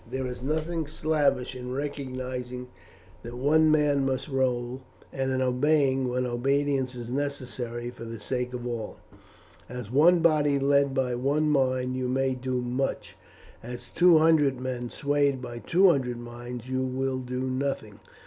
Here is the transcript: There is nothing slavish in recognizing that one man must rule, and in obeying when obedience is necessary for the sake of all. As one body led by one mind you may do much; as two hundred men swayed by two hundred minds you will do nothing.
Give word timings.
There 0.09 0.25
is 0.25 0.41
nothing 0.41 0.87
slavish 0.87 1.53
in 1.53 1.71
recognizing 1.73 2.69
that 3.21 3.37
one 3.37 3.69
man 3.69 4.03
must 4.03 4.29
rule, 4.29 4.81
and 5.13 5.31
in 5.31 5.43
obeying 5.43 6.09
when 6.09 6.25
obedience 6.25 6.95
is 6.95 7.11
necessary 7.11 7.91
for 7.91 8.03
the 8.05 8.19
sake 8.19 8.51
of 8.55 8.65
all. 8.65 8.97
As 9.69 9.91
one 9.91 10.17
body 10.17 10.57
led 10.57 10.95
by 10.95 11.13
one 11.13 11.51
mind 11.51 11.95
you 11.95 12.07
may 12.09 12.33
do 12.33 12.61
much; 12.63 13.15
as 13.61 13.91
two 13.91 14.17
hundred 14.17 14.59
men 14.59 14.89
swayed 14.89 15.39
by 15.39 15.59
two 15.59 15.91
hundred 15.91 16.17
minds 16.17 16.67
you 16.67 16.81
will 16.81 17.19
do 17.19 17.41
nothing. 17.41 17.99